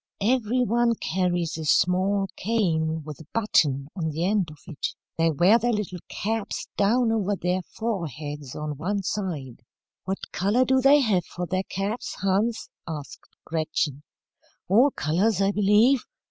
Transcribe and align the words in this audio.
Every 0.23 0.63
one 0.63 0.95
carries 0.95 1.59
a 1.59 1.65
small 1.65 2.25
cane 2.35 3.03
with 3.05 3.19
a 3.19 3.27
button 3.35 3.87
on 3.95 4.09
the 4.09 4.25
end 4.25 4.49
of 4.49 4.57
it. 4.65 4.95
They 5.15 5.29
wear 5.29 5.59
their 5.59 5.73
little 5.73 5.99
caps 6.09 6.65
down 6.75 7.11
over 7.11 7.35
their 7.35 7.61
foreheads 7.61 8.55
on 8.55 8.77
one 8.79 9.03
side." 9.03 9.61
"What 10.05 10.31
colour 10.31 10.65
do 10.65 10.81
they 10.81 11.01
have 11.01 11.25
for 11.25 11.45
their 11.45 11.65
caps, 11.69 12.15
Hans?" 12.23 12.67
asked 12.87 13.29
Gretchen. 13.45 14.01
"All 14.67 14.89
colours, 14.89 15.39
I 15.39 15.51
believe. 15.51 16.03